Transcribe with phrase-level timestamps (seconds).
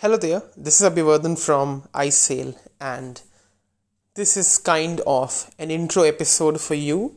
[0.00, 3.20] Hello there, this is Abhivardhan from iSail, and
[4.14, 7.16] this is kind of an intro episode for you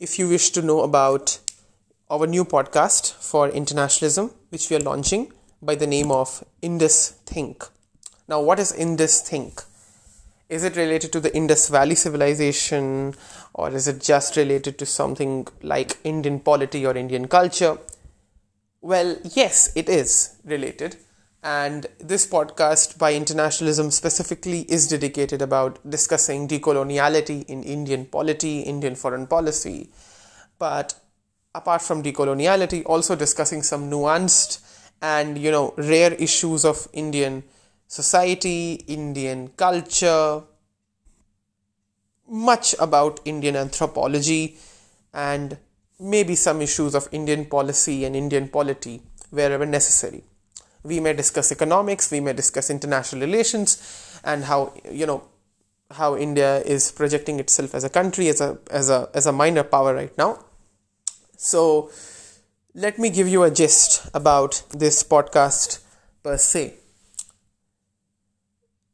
[0.00, 1.40] if you wish to know about
[2.08, 7.66] our new podcast for internationalism, which we are launching by the name of Indus Think.
[8.28, 9.62] Now, what is Indus Think?
[10.48, 13.14] Is it related to the Indus Valley civilization,
[13.52, 17.76] or is it just related to something like Indian polity or Indian culture?
[18.80, 20.96] Well, yes, it is related
[21.44, 28.94] and this podcast by internationalism specifically is dedicated about discussing decoloniality in indian polity indian
[28.94, 29.90] foreign policy.
[30.58, 30.94] But
[31.54, 34.60] apart from decoloniality also discussing some nuanced
[35.02, 37.44] and you know rare issues of indian
[37.86, 40.42] society indian culture
[42.26, 44.56] much about indian anthropology
[45.12, 45.58] and
[46.00, 50.24] maybe some issues of indian policy and indian polity wherever necessary
[50.84, 55.22] we may discuss economics we may discuss international relations and how you know
[55.90, 59.62] how india is projecting itself as a country as a as a as a minor
[59.62, 60.38] power right now.
[61.36, 61.90] So
[62.74, 65.80] let me give you a gist about this podcast
[66.22, 66.74] per se.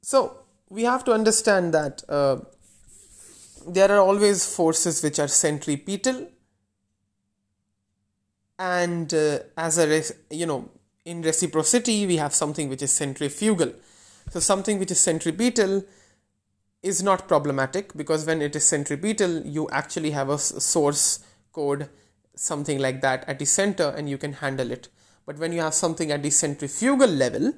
[0.03, 2.39] So we have to understand that uh,
[3.67, 6.29] there are always forces which are centripetal
[8.59, 10.69] and uh, as a you know
[11.11, 13.73] in reciprocity, we have something which is centrifugal.
[14.31, 15.85] So, something which is centripetal
[16.83, 21.19] is not problematic because when it is centripetal, you actually have a source
[21.53, 21.89] code,
[22.37, 24.89] something like that, at the center and you can handle it.
[25.27, 27.53] But when you have something at the centrifugal level,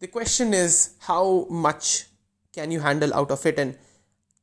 [0.00, 2.06] the question is how much
[2.52, 3.76] can you handle out of it and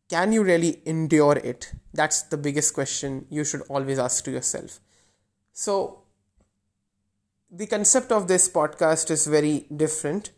[0.09, 1.73] can you really endure it?
[1.93, 4.79] That's the biggest question you should always ask to yourself.
[5.53, 6.02] So,
[7.55, 10.31] the concept of this podcast is very different.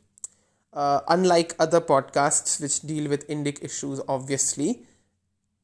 [0.74, 4.86] Uh, unlike other podcasts which deal with Indic issues, obviously,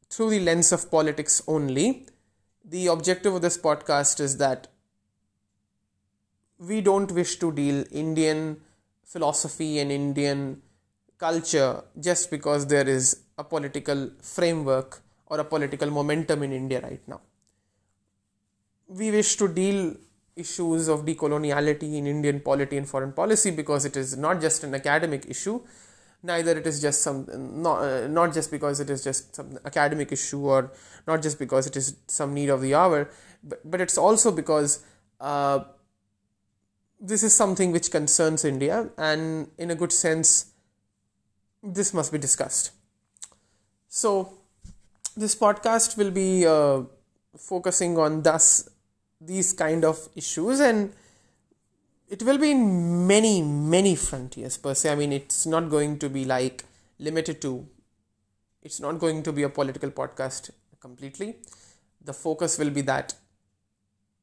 [0.09, 2.07] through the lens of politics only,
[2.63, 4.67] the objective of this podcast is that
[6.57, 8.61] we don't wish to deal Indian
[9.03, 10.61] philosophy and Indian
[11.17, 17.05] culture just because there is a political framework or a political momentum in India right
[17.07, 17.19] now.
[18.87, 19.97] We wish to deal
[20.35, 24.73] issues of decoloniality in Indian polity and foreign policy because it is not just an
[24.73, 25.61] academic issue,
[26.23, 27.27] neither it is just some
[27.61, 30.71] not uh, not just because it is just some academic issue or
[31.07, 33.09] not just because it is some need of the hour,
[33.43, 34.83] but, but it's also because
[35.19, 35.59] uh,
[36.99, 40.51] this is something which concerns India, and in a good sense,
[41.63, 42.71] this must be discussed.
[43.87, 44.37] So,
[45.17, 46.83] this podcast will be uh,
[47.37, 48.69] focusing on thus
[49.21, 50.91] these kind of issues and
[52.09, 54.91] it will be in many many frontiers per se.
[54.91, 56.65] I mean it's not going to be like
[56.99, 57.67] limited to
[58.63, 61.35] it's not going to be a political podcast completely.
[62.03, 63.13] The focus will be that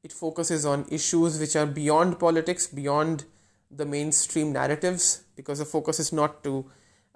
[0.03, 3.25] it focuses on issues which are beyond politics beyond
[3.71, 6.65] the mainstream narratives because the focus is not to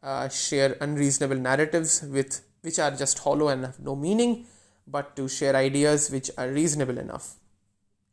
[0.01, 4.45] uh, share unreasonable narratives with which are just hollow and have no meaning
[4.87, 7.35] but to share ideas which are reasonable enough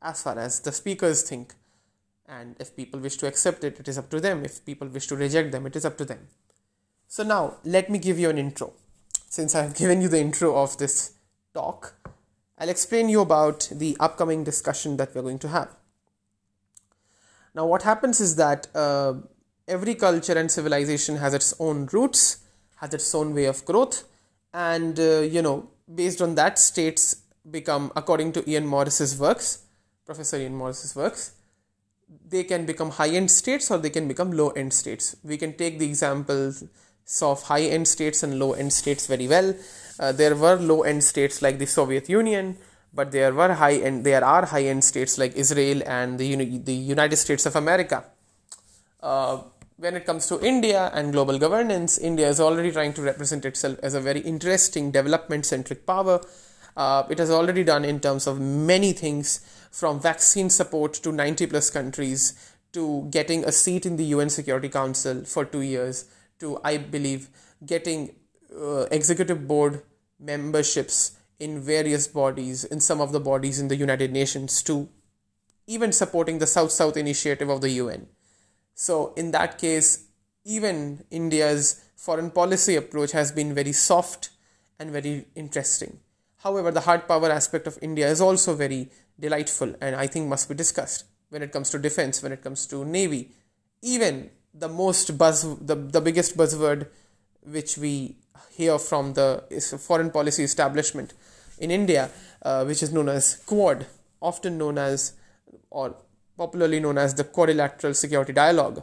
[0.03, 1.55] as far as the speakers think.
[2.27, 4.44] And if people wish to accept it, it is up to them.
[4.44, 6.28] If people wish to reject them, it is up to them.
[7.09, 8.72] So, now let me give you an intro.
[9.28, 11.15] Since I have given you the intro of this
[11.53, 11.94] talk,
[12.56, 15.75] I'll explain you about the upcoming discussion that we're going to have.
[17.55, 19.15] Now, what happens is that uh,
[19.66, 22.44] every culture and civilization has its own roots,
[22.77, 24.05] has its own way of growth,
[24.53, 29.65] and uh, you know, based on that, states become, according to Ian Morris's works,
[30.10, 31.34] Professor Ian Morris's works,
[32.28, 35.15] they can become high end states or they can become low end states.
[35.22, 36.65] We can take the examples
[37.22, 39.54] of high end states and low end states very well.
[40.00, 42.59] Uh, there were low end states like the Soviet Union,
[42.93, 46.78] but there were high end there are high end states like Israel and the the
[46.97, 48.03] United States of America.
[49.01, 49.42] Uh,
[49.77, 53.78] when it comes to India and global governance, India is already trying to represent itself
[53.84, 56.21] as a very interesting development centric power.
[56.77, 59.41] Uh, it has already done in terms of many things
[59.71, 64.69] from vaccine support to 90 plus countries to getting a seat in the UN Security
[64.69, 66.07] Council for two years
[66.39, 67.28] to, I believe,
[67.65, 68.15] getting
[68.57, 69.83] uh, executive board
[70.19, 74.89] memberships in various bodies, in some of the bodies in the United Nations, to
[75.67, 78.07] even supporting the South South initiative of the UN.
[78.75, 80.07] So, in that case,
[80.45, 84.31] even India's foreign policy approach has been very soft
[84.78, 86.01] and very interesting.
[86.39, 88.91] However, the hard power aspect of India is also very
[89.21, 92.67] delightful and I think must be discussed when it comes to defense, when it comes
[92.67, 93.31] to navy,
[93.83, 96.89] even the most buzz, the, the biggest buzzword
[97.43, 98.17] which we
[98.51, 99.45] hear from the
[99.81, 101.15] foreign policy establishment
[101.59, 102.11] in India,
[102.43, 103.87] uh, which is known as Quad,
[104.21, 105.15] often known as
[105.71, 105.97] or
[106.37, 108.83] popularly known as the Quadrilateral Security Dialogue,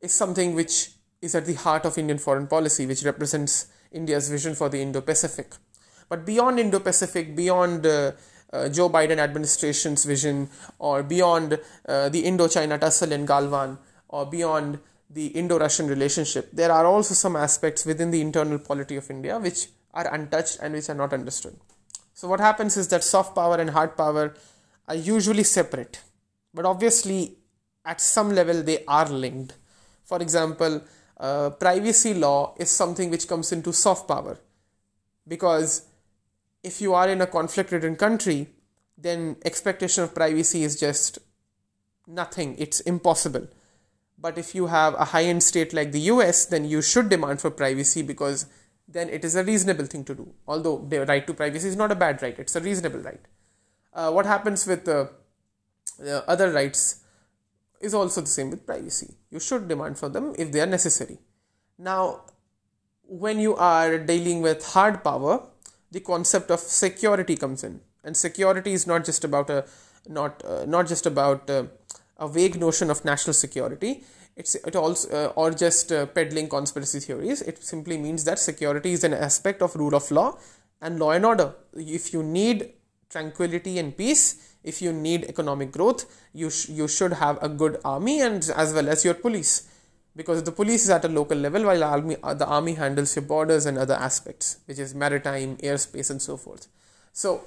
[0.00, 4.54] is something which is at the heart of Indian foreign policy, which represents India's vision
[4.54, 5.54] for the Indo Pacific.
[6.08, 8.12] But beyond Indo Pacific, beyond uh,
[8.70, 10.48] Joe Biden administration's vision,
[10.78, 13.78] or beyond uh, the Indo China tussle in Galwan,
[14.08, 14.78] or beyond
[15.10, 19.38] the Indo Russian relationship, there are also some aspects within the internal polity of India
[19.38, 21.56] which are untouched and which are not understood.
[22.14, 24.34] So, what happens is that soft power and hard power
[24.86, 26.00] are usually separate,
[26.52, 27.38] but obviously,
[27.84, 29.54] at some level, they are linked.
[30.04, 30.82] For example,
[31.18, 34.38] uh, privacy law is something which comes into soft power
[35.26, 35.87] because
[36.68, 38.38] if you are in a conflict ridden country,
[39.06, 41.18] then expectation of privacy is just
[42.06, 43.48] nothing, it's impossible.
[44.20, 47.40] But if you have a high end state like the US, then you should demand
[47.40, 48.46] for privacy because
[48.88, 50.28] then it is a reasonable thing to do.
[50.46, 53.20] Although the right to privacy is not a bad right, it's a reasonable right.
[53.92, 55.06] Uh, what happens with uh,
[56.26, 57.02] other rights
[57.80, 59.14] is also the same with privacy.
[59.30, 61.18] You should demand for them if they are necessary.
[61.78, 62.22] Now,
[63.04, 65.47] when you are dealing with hard power,
[65.90, 69.64] the concept of security comes in, and security is not just about a
[70.08, 71.64] not uh, not just about uh,
[72.18, 74.04] a vague notion of national security.
[74.36, 77.42] It's it also uh, or just uh, peddling conspiracy theories.
[77.42, 80.38] It simply means that security is an aspect of rule of law
[80.80, 81.54] and law and order.
[81.74, 82.72] If you need
[83.10, 87.80] tranquility and peace if you need economic growth you sh- you should have a good
[87.84, 89.67] army and as well as your police
[90.20, 93.66] because the police is at a local level while army, the army handles your borders
[93.66, 96.68] and other aspects which is maritime airspace and so forth
[97.12, 97.40] so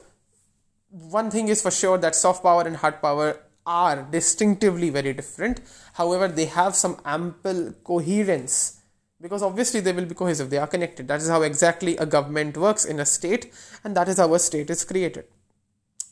[0.91, 5.61] one thing is for sure that soft power and hard power are distinctively very different.
[5.93, 8.79] However, they have some ample coherence
[9.21, 11.07] because obviously they will be cohesive, they are connected.
[11.07, 13.53] That is how exactly a government works in a state,
[13.83, 15.25] and that is how a state is created.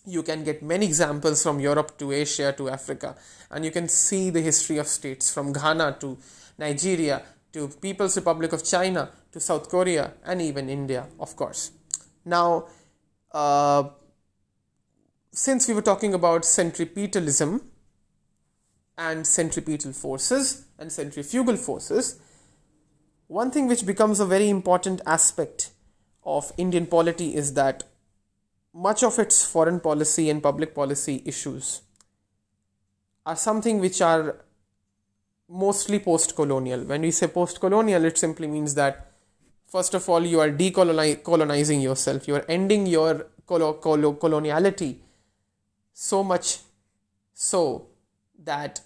[0.05, 3.15] You can get many examples from Europe to Asia to Africa,
[3.51, 6.17] and you can see the history of states from Ghana to
[6.57, 7.21] Nigeria
[7.53, 11.71] to People's Republic of China to South Korea and even India, of course.
[12.25, 12.67] Now,
[13.31, 13.89] uh,
[15.31, 17.61] since we were talking about centripetalism
[18.97, 22.19] and centripetal forces and centrifugal forces,
[23.27, 25.71] one thing which becomes a very important aspect
[26.23, 27.83] of Indian polity is that
[28.73, 31.81] much of its foreign policy and public policy issues
[33.25, 34.45] are something which are
[35.47, 36.83] mostly post colonial.
[36.83, 39.11] When we say post colonial, it simply means that
[39.67, 44.97] first of all, you are decolonizing yourself, you are ending your coloniality
[45.93, 46.59] so much
[47.33, 47.87] so
[48.43, 48.81] that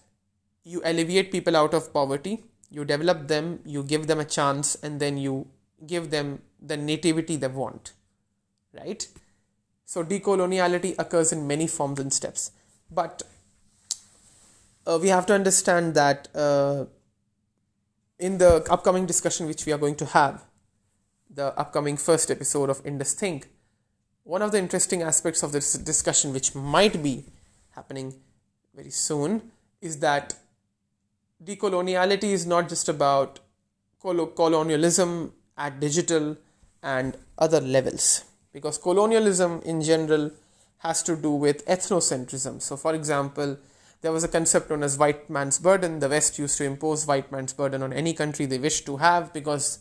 [0.64, 5.00] you alleviate people out of poverty, you develop them, you give them a chance, and
[5.00, 5.48] then you
[5.86, 7.92] give them the nativity they want.
[8.74, 9.08] Right?
[9.86, 12.52] So, decoloniality occurs in many forms and steps.
[12.90, 13.24] But
[14.86, 16.86] uh, we have to understand that uh,
[18.20, 20.46] in the upcoming discussion, which we are going to have,
[21.30, 23.48] the upcoming first episode of Indus Think,
[24.24, 27.26] one of the interesting aspects of this discussion, which might be
[27.72, 28.14] happening
[28.76, 29.52] very soon,
[29.82, 30.36] is that
[31.44, 33.40] decoloniality is not just about
[34.00, 36.38] colonialism at digital
[36.82, 40.32] and other levels, because colonialism in general
[40.78, 42.62] has to do with ethnocentrism.
[42.62, 43.58] So, for example,
[44.02, 46.00] there was a concept known as white man's burden.
[46.00, 49.34] The West used to impose white man's burden on any country they wished to have
[49.34, 49.80] because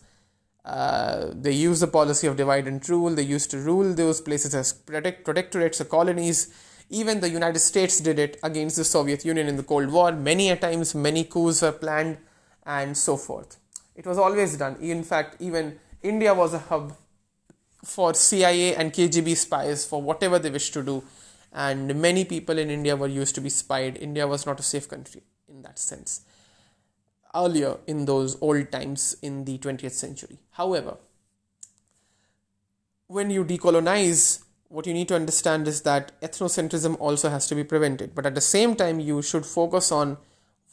[0.64, 3.10] uh, they used the policy of divide and rule.
[3.10, 6.54] They used to rule those places as protect, protectorates or colonies.
[6.88, 10.12] Even the United States did it against the Soviet Union in the Cold War.
[10.12, 12.18] Many a times, many coups were planned
[12.64, 13.58] and so forth.
[13.96, 14.76] It was always done.
[14.80, 16.96] In fact, even India was a hub
[17.84, 21.02] for CIA and KGB spies for whatever they wish to do.
[21.52, 23.98] And many people in India were used to be spied.
[23.98, 26.22] India was not a safe country in that sense
[27.34, 30.38] earlier in those old times in the 20th century.
[30.52, 30.96] However,
[33.06, 37.64] when you decolonize, what you need to understand is that ethnocentrism also has to be
[37.64, 38.14] prevented.
[38.14, 40.16] But at the same time, you should focus on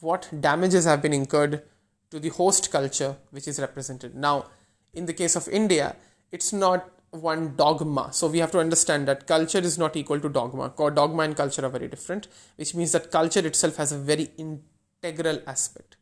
[0.00, 1.62] what damages have been incurred
[2.10, 4.14] to the host culture which is represented.
[4.14, 4.46] Now,
[4.94, 5.96] in the case of India,
[6.32, 8.12] it's not one dogma.
[8.12, 10.72] So we have to understand that culture is not equal to dogma.
[10.76, 15.40] Dogma and culture are very different, which means that culture itself has a very integral
[15.46, 15.96] aspect.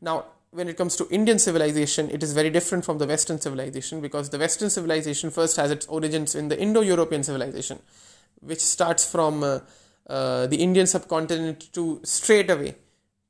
[0.00, 4.00] Now, when it comes to Indian civilization, it is very different from the Western civilization
[4.00, 7.78] because the Western civilization first has its origins in the Indo European civilization,
[8.40, 9.60] which starts from uh,
[10.08, 12.76] uh, the Indian subcontinent to straight away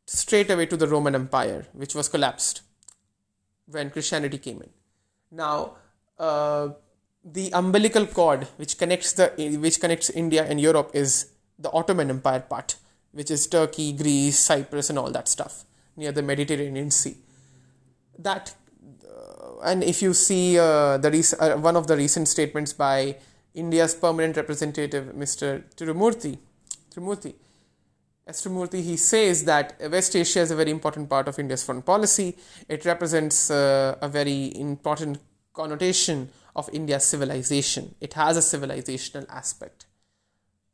[0.06, 2.62] straight away to the Roman Empire, which was collapsed
[3.66, 4.70] when Christianity came in.
[5.30, 5.76] Now,
[6.18, 6.68] uh,
[7.26, 12.40] the umbilical cord which connects the which connects India and Europe is the Ottoman Empire
[12.40, 12.76] part,
[13.12, 15.64] which is Turkey, Greece, Cyprus, and all that stuff
[15.96, 17.16] near the Mediterranean Sea.
[18.18, 18.54] That,
[19.04, 23.16] uh, and if you see uh, the rec- uh, one of the recent statements by
[23.54, 25.64] India's permanent representative, Mr.
[25.74, 26.38] Tirumurti,
[26.94, 27.34] Tirumurti,
[28.26, 28.44] S.
[28.44, 32.36] Tirumurti, he says that West Asia is a very important part of India's foreign policy.
[32.68, 35.18] It represents uh, a very important
[35.56, 37.94] connotation of India's civilization.
[38.00, 39.86] It has a civilizational aspect.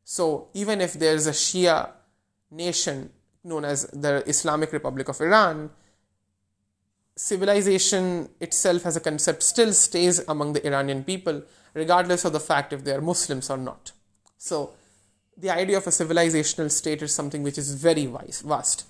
[0.03, 1.91] So even if there is a Shia
[2.51, 3.09] nation
[3.43, 5.71] known as the Islamic Republic of Iran,
[7.15, 12.73] civilization itself as a concept still stays among the Iranian people, regardless of the fact
[12.73, 13.91] if they are Muslims or not.
[14.37, 14.73] So
[15.37, 18.85] the idea of a civilizational state is something which is very vast.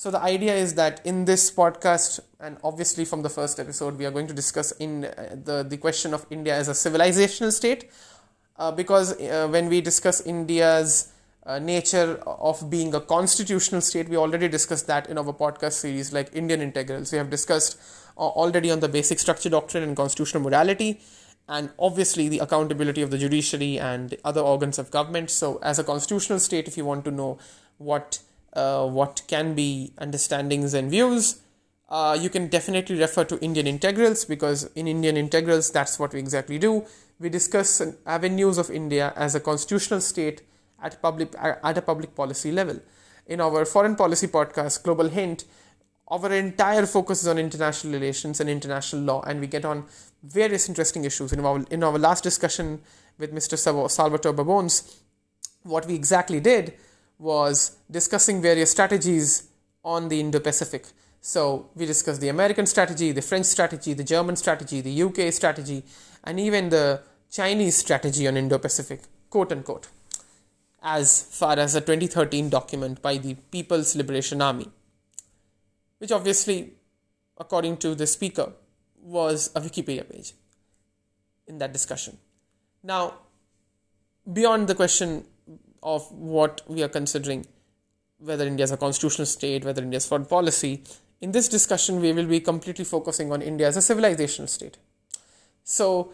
[0.00, 4.06] So the idea is that in this podcast, and obviously from the first episode, we
[4.06, 7.90] are going to discuss in uh, the the question of India as a civilizational state,
[8.56, 11.12] uh, because uh, when we discuss India's
[11.44, 16.14] uh, nature of being a constitutional state, we already discussed that in our podcast series
[16.14, 17.12] like Indian integrals.
[17.12, 17.76] We have discussed
[18.16, 20.98] uh, already on the basic structure doctrine and constitutional morality
[21.46, 25.30] and obviously the accountability of the judiciary and other organs of government.
[25.30, 27.38] So, as a constitutional state, if you want to know
[27.76, 28.20] what
[28.52, 31.40] uh, what can be understandings and views.
[31.88, 36.20] Uh, you can definitely refer to Indian integrals because in Indian integrals, that's what we
[36.20, 36.84] exactly do.
[37.18, 40.42] We discuss avenues of India as a constitutional state
[40.82, 42.80] at public at a public policy level.
[43.26, 45.44] In our foreign policy podcast, Global Hint,
[46.08, 49.84] our entire focus is on international relations and international law, and we get on
[50.22, 51.32] various interesting issues.
[51.32, 52.80] In our in our last discussion
[53.18, 53.58] with Mr.
[53.90, 55.00] Salvatore Babones,
[55.62, 56.74] what we exactly did
[57.20, 59.48] was discussing various strategies
[59.84, 60.86] on the Indo Pacific.
[61.20, 65.84] So, we discussed the American strategy, the French strategy, the German strategy, the UK strategy,
[66.24, 69.88] and even the Chinese strategy on Indo Pacific, quote unquote,
[70.82, 74.68] as far as a 2013 document by the People's Liberation Army,
[75.98, 76.72] which obviously,
[77.36, 78.54] according to the speaker,
[79.02, 80.32] was a Wikipedia page
[81.46, 82.16] in that discussion.
[82.82, 83.14] Now,
[84.32, 85.26] beyond the question
[85.82, 87.46] of what we are considering,
[88.18, 90.82] whether India is a constitutional state, whether India is foreign policy.
[91.20, 94.78] In this discussion, we will be completely focusing on India as a civilizational state.
[95.64, 96.12] So,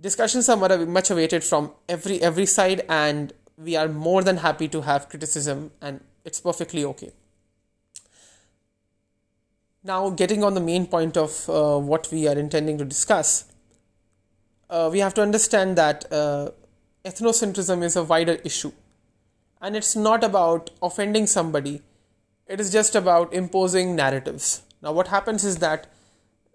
[0.00, 0.56] discussions are
[0.86, 5.70] much awaited from every every side, and we are more than happy to have criticism,
[5.80, 7.12] and it's perfectly okay.
[9.84, 13.46] Now, getting on the main point of uh, what we are intending to discuss,
[14.70, 16.50] uh, we have to understand that uh,
[17.04, 18.72] ethnocentrism is a wider issue.
[19.60, 21.82] And it's not about offending somebody.
[22.46, 24.62] It is just about imposing narratives.
[24.82, 25.86] Now what happens is that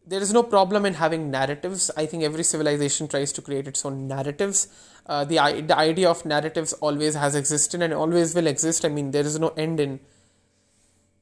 [0.06, 1.92] there is no problem in having narratives.
[1.98, 4.68] I think every civilization tries to create its own narratives.
[5.06, 5.36] Uh, the,
[5.66, 8.86] the idea of narratives always has existed and always will exist.
[8.86, 10.00] I mean there is no end in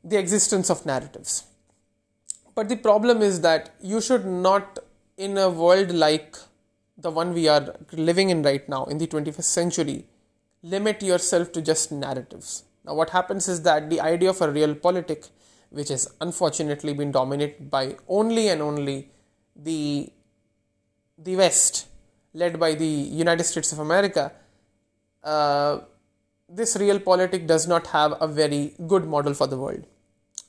[0.04, 1.46] the existence of narratives.
[2.54, 4.80] But the problem is that you should not
[5.18, 6.36] in a world like
[6.98, 10.06] the one we are living in right now in the 21st century
[10.64, 12.64] limit yourself to just narratives.
[12.86, 15.30] Now, what happens is that the idea of a realpolitik,
[15.70, 19.10] which has unfortunately been dominated by only and only
[19.56, 20.12] the,
[21.18, 21.88] the West,
[22.34, 24.32] led by the United States of America,
[25.24, 25.80] uh,
[26.50, 29.86] this realpolitik does not have a very good model for the world.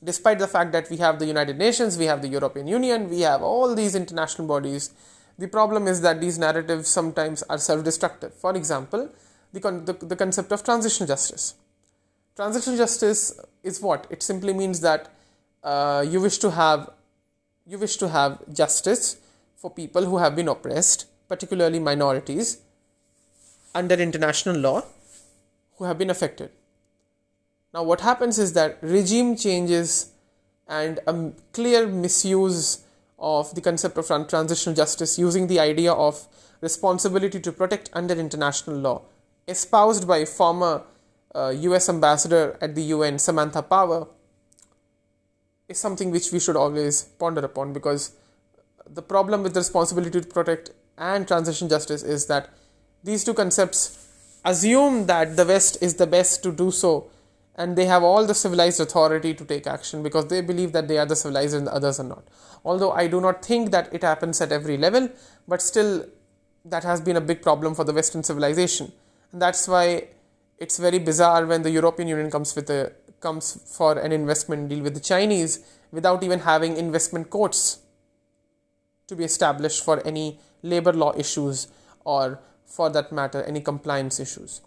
[0.04, 3.20] Despite the fact that we have the United Nations, we have the European Union, we
[3.20, 4.90] have all these international bodies,
[5.38, 8.34] the problem is that these narratives sometimes are self destructive.
[8.34, 9.10] For example,
[9.52, 11.54] the, con- the, the concept of transitional justice.
[12.34, 14.06] Transitional justice is what?
[14.10, 15.10] It simply means that
[15.62, 16.90] uh, you wish to have
[17.66, 19.16] you wish to have justice
[19.56, 22.58] for people who have been oppressed, particularly minorities,
[23.74, 24.84] under international law,
[25.76, 26.50] who have been affected.
[27.74, 30.12] Now, what happens is that regime changes
[30.68, 32.85] and a clear misuse
[33.18, 36.26] of the concept of transitional justice using the idea of
[36.60, 39.02] responsibility to protect under international law.
[39.48, 40.82] Espoused by former
[41.34, 44.08] uh, US ambassador at the UN, Samantha Power,
[45.68, 48.12] is something which we should always ponder upon because
[48.88, 52.50] the problem with the responsibility to protect and transition justice is that
[53.02, 54.08] these two concepts
[54.44, 57.10] assume that the West is the best to do so
[57.56, 60.98] and they have all the civilized authority to take action because they believe that they
[60.98, 62.24] are the civilized and the others are not.
[62.64, 65.08] Although I do not think that it happens at every level,
[65.48, 66.04] but still,
[66.64, 68.92] that has been a big problem for the Western civilization.
[69.32, 70.08] And that's why
[70.58, 74.82] it's very bizarre when the European Union comes with a comes for an investment deal
[74.82, 75.60] with the Chinese
[75.90, 77.78] without even having investment courts
[79.06, 81.68] to be established for any labor law issues
[82.04, 84.60] or, for that matter, any compliance issues.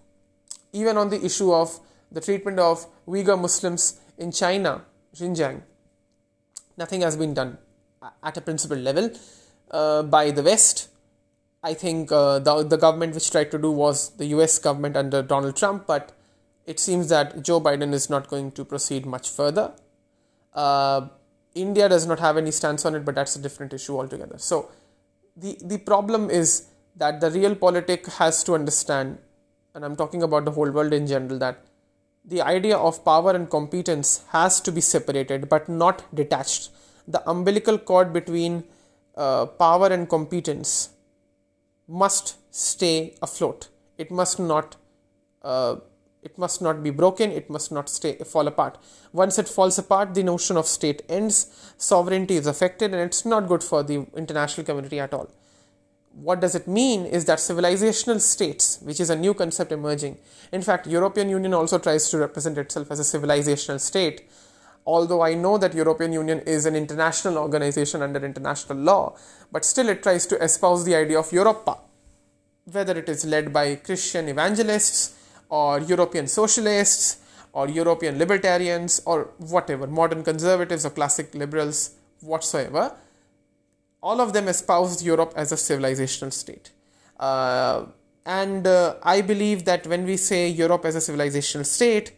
[0.74, 1.80] Even on the issue of
[2.12, 4.84] the treatment of Uyghur Muslims in China,
[5.16, 5.62] Xinjiang,
[6.78, 7.58] nothing has been done
[8.24, 9.12] at a principal level
[9.72, 10.90] uh, by the West.
[11.62, 15.22] I think uh, the, the government which tried to do was the US government under
[15.22, 16.14] Donald Trump, but
[16.66, 19.74] it seems that Joe Biden is not going to proceed much further.
[20.54, 21.10] Uh,
[21.56, 24.38] India does not have any stance on it, but that's a different issue altogether.
[24.38, 24.70] So,
[25.36, 29.18] the, the problem is that the realpolitik has to understand,
[29.74, 31.66] and I'm talking about the whole world in general, that
[32.24, 36.70] the idea of power and competence has to be separated but not detached.
[37.08, 38.64] The umbilical cord between
[39.16, 40.90] uh, power and competence
[41.88, 43.70] must stay afloat.
[43.98, 44.76] It must not.
[45.42, 45.78] Uh,
[46.22, 47.32] it must not be broken.
[47.32, 48.78] It must not stay fall apart.
[49.14, 51.74] Once it falls apart, the notion of state ends.
[51.78, 55.30] Sovereignty is affected, and it's not good for the international community at all
[56.14, 60.18] what does it mean is that civilizational states which is a new concept emerging.
[60.52, 64.30] In fact european union also tries to represent itself as a civilizational state.
[64.86, 69.16] Although i know that european union is an international organization under international law
[69.52, 71.78] but still it tries to espouse the idea of europa
[72.72, 75.16] whether it is led by christian evangelists
[75.50, 77.18] or european socialists
[77.54, 82.92] or european libertarians or whatever modern conservatives or classic liberals whatsoever
[84.02, 86.72] all of them espoused Europe as a civilizational state.
[87.20, 87.86] Uh,
[88.26, 92.14] and uh, I believe that when we say Europe as a civilizational state,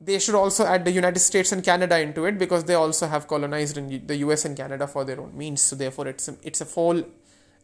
[0.00, 3.28] they should also add the United States and Canada into it because they also have
[3.28, 3.76] colonized
[4.08, 5.60] the US and Canada for their own means.
[5.60, 7.02] So therefore, it's a, it's a whole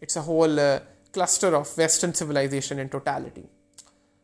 [0.01, 0.81] it's a whole uh,
[1.13, 3.47] cluster of Western civilization in totality.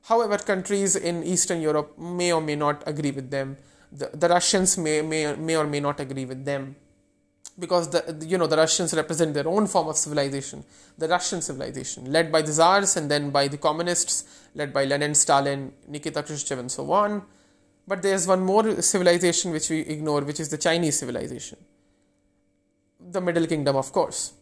[0.03, 3.57] However, countries in Eastern Europe may or may not agree with them.
[3.91, 6.77] The, the Russians may, may may or may not agree with them
[7.59, 10.65] because the you know the Russians represent their own form of civilization,
[10.97, 15.15] the Russian civilization, led by the Tsars and then by the communists, led by Lenin,
[15.15, 17.23] Stalin, Nikita Khrushchev, and so on.
[17.87, 21.59] But there's one more civilization which we ignore, which is the Chinese civilization,
[23.01, 24.33] the Middle Kingdom, of course.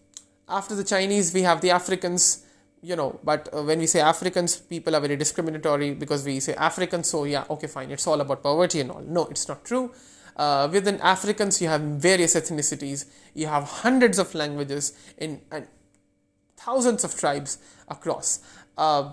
[0.48, 2.44] After the Chinese, we have the Africans.
[2.82, 6.54] You know, but uh, when we say Africans, people are very discriminatory because we say
[6.54, 9.02] Africans, so yeah, okay, fine, it's all about poverty and all.
[9.02, 9.92] No, it's not true
[10.40, 15.66] uh, within Africans, you have various ethnicities, you have hundreds of languages in and
[16.57, 18.40] thousands of tribes across.
[18.79, 19.12] Uh,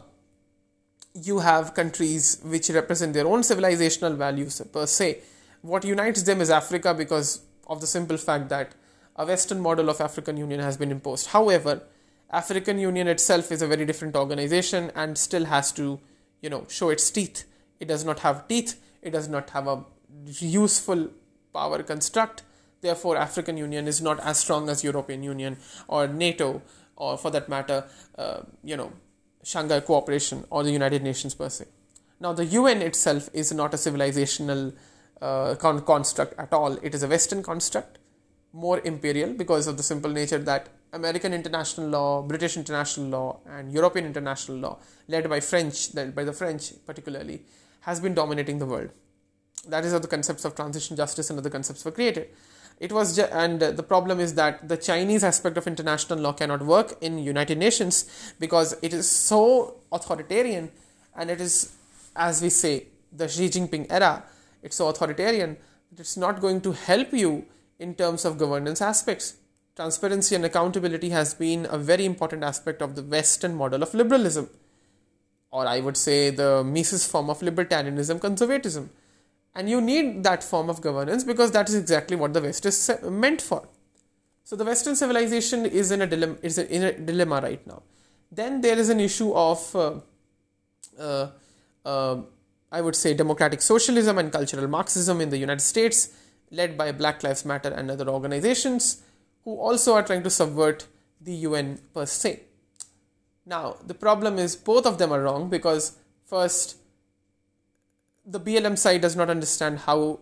[1.13, 5.19] you have countries which represent their own civilizational values per se.
[5.61, 8.71] What unites them is Africa because of the simple fact that
[9.17, 11.27] a Western model of African Union has been imposed.
[11.27, 11.81] However,
[12.29, 15.99] African Union itself is a very different organization and still has to,
[16.41, 17.43] you know, show its teeth.
[17.81, 18.79] It does not have teeth.
[19.01, 19.83] It does not have a
[20.25, 21.09] useful
[21.53, 22.43] power construct.
[22.81, 26.61] Therefore, African Union is not as strong as European Union or NATO,
[26.95, 27.85] or for that matter,
[28.17, 28.91] uh, you know,
[29.43, 31.65] Shanghai Cooperation or the United Nations per se.
[32.19, 34.73] Now, the UN itself is not a civilizational
[35.21, 36.73] uh, con- construct at all.
[36.83, 37.99] It is a Western construct,
[38.53, 43.71] more imperial because of the simple nature that American international law, British international law, and
[43.71, 47.43] European international law, led by French, led by the French particularly,
[47.81, 48.89] has been dominating the world
[49.69, 52.29] that is how the concepts of transition justice and other concepts were created.
[52.79, 56.63] It was ju- and the problem is that the chinese aspect of international law cannot
[56.63, 59.41] work in united nations because it is so
[59.91, 60.71] authoritarian
[61.15, 61.73] and it is
[62.15, 64.23] as we say the xi jinping era.
[64.61, 65.57] It's so authoritarian
[65.91, 67.45] that it's not going to help you
[67.79, 69.35] in terms of governance aspects.
[69.75, 74.49] Transparency and accountability has been a very important aspect of the western model of liberalism
[75.51, 78.89] or i would say the mises form of libertarianism conservatism
[79.57, 82.91] and you need that form of governance because that is exactly what the West is
[83.03, 83.67] meant for.
[84.43, 86.37] So the Western civilization is in a dilemma.
[86.43, 87.81] Is in a dilemma right now.
[88.31, 89.99] Then there is an issue of, uh,
[90.99, 91.29] uh,
[91.83, 92.21] uh,
[92.71, 96.09] I would say, democratic socialism and cultural Marxism in the United States,
[96.51, 99.01] led by Black Lives Matter and other organizations,
[99.43, 100.85] who also are trying to subvert
[101.19, 102.41] the UN per se.
[103.45, 106.77] Now the problem is both of them are wrong because first
[108.27, 110.19] the BLM side does not understand how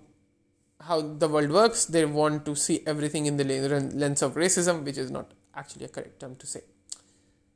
[0.82, 1.86] how the world works.
[1.86, 5.88] They want to see everything in the lens of racism, which is not actually a
[5.88, 6.62] correct term to say.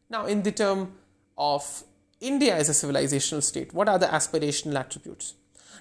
[0.10, 0.94] Now, in the term
[1.38, 1.84] of
[2.20, 5.36] India as a civilizational state, what are the aspirational attributes?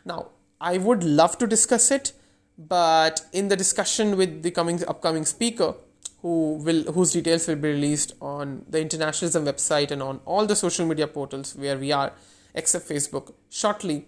[0.05, 0.29] Now,
[0.61, 2.13] I would love to discuss it,
[2.59, 5.75] but in the discussion with the coming upcoming speaker,
[6.21, 10.57] who will whose details will be released on the internationalism website and on all the
[10.57, 12.13] social media portals where we are,
[12.55, 14.07] except Facebook, shortly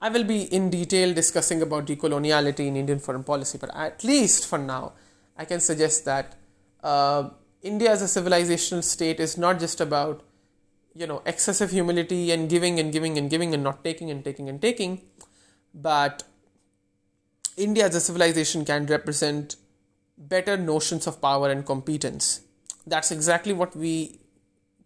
[0.00, 4.46] I will be in detail discussing about decoloniality in Indian foreign policy, but at least
[4.46, 4.92] for now,
[5.36, 6.36] I can suggest that
[6.82, 7.30] uh,
[7.62, 10.22] India as a civilizational state is not just about
[10.94, 14.48] you know excessive humility and giving and giving and giving and not taking and taking
[14.48, 15.02] and taking,
[15.74, 16.22] but
[17.56, 19.56] India as a civilization can represent
[20.16, 22.40] better notions of power and competence.
[22.86, 24.20] That's exactly what we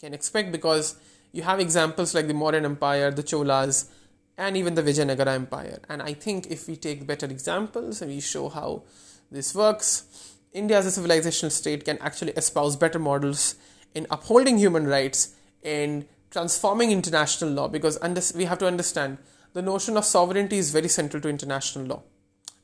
[0.01, 0.97] can expect because
[1.33, 3.91] you have examples like the Mauryan Empire, the Cholas,
[4.37, 5.81] and even the Vijayanagara Empire.
[5.89, 8.83] And I think if we take better examples and we show how
[9.31, 10.05] this works,
[10.53, 13.57] India as a civilizational state can actually espouse better models
[13.95, 17.99] in upholding human rights and transforming international law because
[18.35, 19.19] we have to understand
[19.53, 22.03] the notion of sovereignty is very central to international law.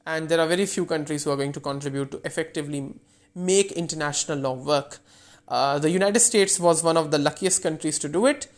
[0.05, 2.95] And there are very few countries who are going to contribute to effectively
[3.35, 4.99] make international law work.
[5.47, 8.49] Uh, the United States was one of the luckiest countries to do it,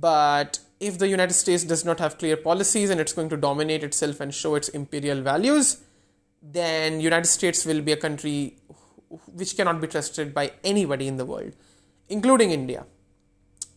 [0.00, 3.84] but if the United States does not have clear policies and it's going to dominate
[3.84, 5.82] itself and show its imperial values,
[6.42, 8.56] then United States will be a country
[9.32, 11.52] which cannot be trusted by anybody in the world,
[12.08, 12.84] including India,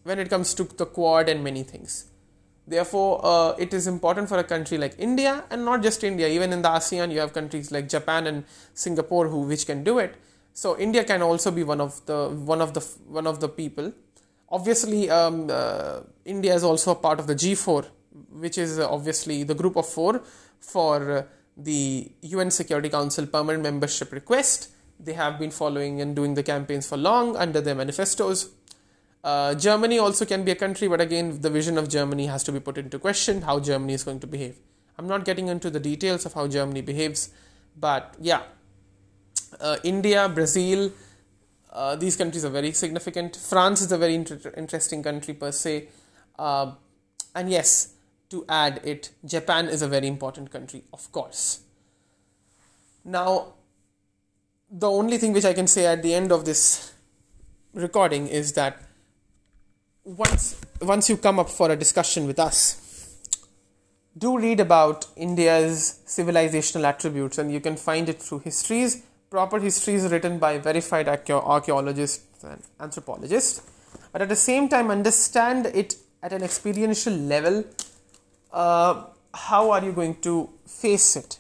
[0.04, 2.06] when it comes to the Quad and many things.
[2.66, 6.28] Therefore, uh, it is important for a country like India, and not just India.
[6.28, 10.00] Even in the ASEAN, you have countries like Japan and Singapore who which can do
[10.00, 10.16] it.
[10.54, 13.94] So India can also be one of the one of the one of the people
[14.50, 17.86] obviously um, uh, india is also a part of the g4
[18.32, 20.22] which is uh, obviously the group of four
[20.60, 21.24] for uh,
[21.56, 24.70] the un security council permanent membership request.
[25.00, 28.50] They have been following and doing the campaigns for long under their manifestos.
[29.24, 32.52] Uh, germany also can be a country but again the vision of germany has to
[32.52, 34.58] be put into question how germany is going to behave.
[34.98, 37.30] I'm not getting into the details of how germany behaves
[37.76, 38.44] but yeah.
[39.60, 40.92] Uh, india brazil
[41.78, 43.36] uh, these countries are very significant.
[43.36, 45.88] France is a very inter- interesting country per se.
[46.40, 46.72] Uh,
[47.36, 47.94] and yes,
[48.32, 51.62] to add it, Japan is a very important country, of course.
[53.06, 53.54] Now,
[54.72, 56.94] the only thing which I can say at the end of this
[57.74, 58.82] recording is that
[60.04, 63.16] once once you come up for a discussion with us,
[64.18, 69.96] do read about India's civilizational attributes, and you can find it through histories proper history
[69.96, 73.62] is written by verified archaeologists and anthropologists,
[74.12, 77.64] but at the same time, understand it at an experiential level.
[78.52, 81.40] Uh, how are you going to face it?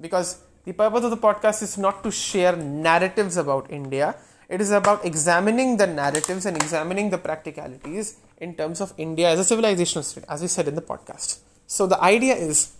[0.00, 4.16] Because the purpose of the podcast is not to share narratives about India,
[4.48, 9.40] it is about examining the narratives and examining the practicalities in terms of India as
[9.40, 11.40] a civilizational state, as we said in the podcast.
[11.66, 12.72] So, the idea is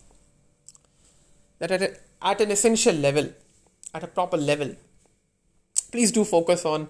[1.59, 3.31] that at, a, at an essential level,
[3.97, 4.75] at a proper level.
[5.91, 6.89] Please do focus on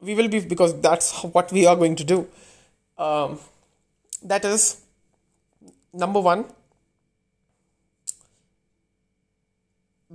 [0.00, 2.26] we will be because that's what we are going to do.
[2.98, 3.38] Um,
[4.22, 4.80] that is
[5.92, 6.44] number one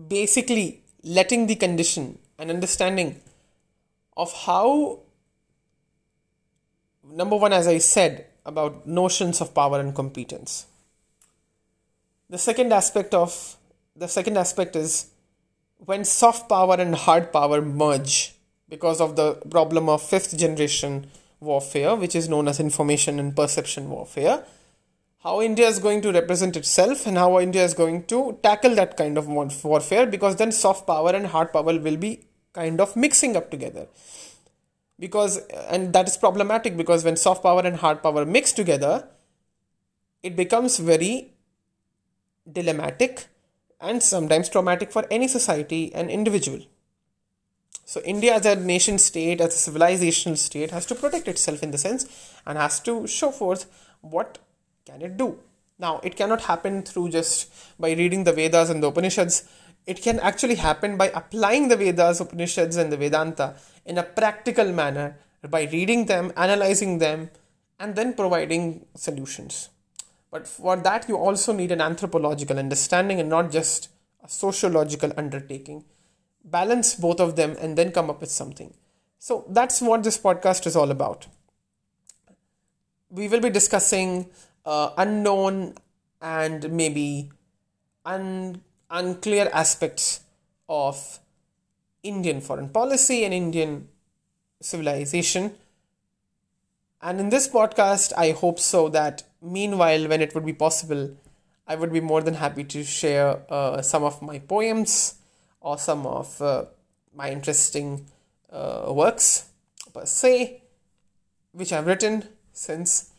[0.08, 3.20] basically letting the condition and understanding
[4.16, 5.00] of how
[7.22, 10.66] number one as i said about notions of power and competence.
[12.30, 13.58] The second aspect of
[13.96, 15.08] the second aspect is
[15.78, 18.34] when soft power and hard power merge
[18.70, 21.08] because of the problem of fifth generation
[21.40, 24.44] warfare, which is known as information and perception warfare,
[25.24, 28.98] how India is going to represent itself and how India is going to tackle that
[28.98, 33.36] kind of warfare because then soft power and hard power will be kind of mixing
[33.36, 33.88] up together.
[35.00, 35.38] Because,
[35.70, 39.08] and that is problematic because when soft power and hard power mix together,
[40.24, 41.34] it becomes very
[42.52, 43.26] dilemmatic
[43.80, 46.62] and sometimes traumatic for any society and individual.
[47.86, 51.72] So, India as a nation state, as a civilizational state, has to protect itself in
[51.72, 52.06] the sense
[52.46, 53.66] and has to show forth
[54.02, 54.40] what
[54.86, 55.40] can it do.
[55.80, 59.48] Now, it cannot happen through just by reading the Vedas and the Upanishads.
[59.86, 64.72] It can actually happen by applying the Vedas, Upanishads, and the Vedanta in a practical
[64.74, 65.18] manner
[65.50, 67.30] by reading them, analyzing them,
[67.80, 69.70] and then providing solutions.
[70.38, 73.90] But for that, you also need an anthropological understanding and not just
[74.24, 75.84] a sociological undertaking.
[76.44, 78.76] Balance both of them and then come up with something.
[79.18, 81.26] So that's what this podcast is all about.
[83.10, 84.30] We will be discussing
[84.64, 85.74] uh, unknown
[86.22, 87.32] and maybe
[88.06, 90.20] un- unclear aspects
[90.70, 91.18] of
[92.04, 93.88] Indian foreign policy and Indian
[94.62, 95.56] civilization.
[97.02, 101.16] And in this podcast, I hope so that meanwhile, when it would be possible,
[101.68, 105.16] I would be more than happy to share uh, some of my poems
[105.62, 106.66] or some of uh,
[107.14, 108.06] my interesting
[108.52, 109.50] uh, works
[109.94, 110.62] per se,
[111.52, 112.24] which I've written
[112.54, 113.12] since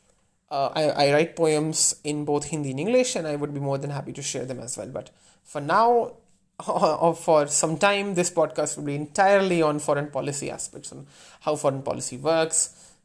[0.50, 3.76] Uh, I, I write poems in both Hindi and English, and I would be more
[3.76, 4.88] than happy to share them as well.
[4.88, 5.10] But
[5.44, 6.12] for now,
[6.68, 11.06] or for some time, this podcast will be entirely on foreign policy aspects and
[11.40, 12.96] how foreign policy works.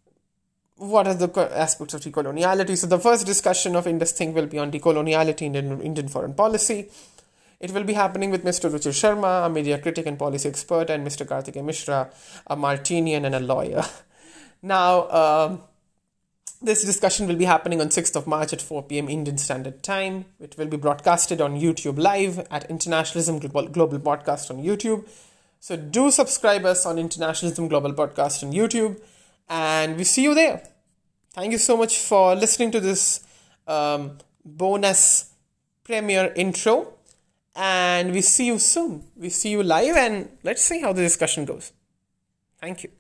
[0.84, 2.78] What are the aspects of decoloniality?
[2.78, 6.90] So, the first discussion of Indus Think will be on decoloniality in Indian, foreign policy.
[7.62, 8.70] It will be happening with Mr.
[8.70, 11.26] Ruchir Sharma, a media critic and policy expert, and Mr.
[11.26, 12.10] Karthikeya Mishra,
[12.48, 13.84] a Martinian and a lawyer.
[14.66, 15.62] Now, um,
[16.62, 19.10] this discussion will be happening on 6th of March at 4 p.m.
[19.10, 20.26] Indian Standard Time.
[20.40, 25.06] It will be broadcasted on YouTube Live at Internationalism Global Podcast on YouTube.
[25.60, 29.02] So do subscribe us on Internationalism Global Podcast on YouTube,
[29.50, 30.64] and we see you there.
[31.34, 33.26] Thank you so much for listening to this
[33.68, 35.34] um, bonus
[35.84, 36.94] premiere intro,
[37.56, 39.04] and we see you soon.
[39.16, 41.74] We see you live, and let's see how the discussion goes.
[42.60, 42.92] Thank you.